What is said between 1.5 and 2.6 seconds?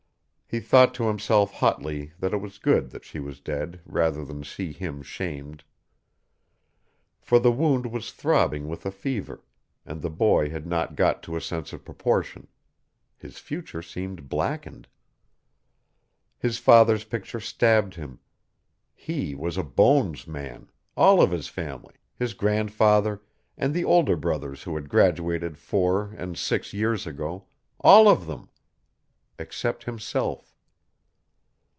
hotly that it was